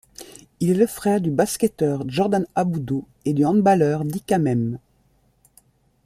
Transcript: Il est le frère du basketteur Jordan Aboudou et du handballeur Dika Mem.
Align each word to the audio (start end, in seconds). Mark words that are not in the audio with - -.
Il 0.61 0.71
est 0.71 0.79
le 0.79 0.87
frère 0.87 1.21
du 1.21 1.29
basketteur 1.29 2.03
Jordan 2.09 2.47
Aboudou 2.55 3.05
et 3.23 3.33
du 3.33 3.45
handballeur 3.45 4.03
Dika 4.03 4.39
Mem. 4.39 4.79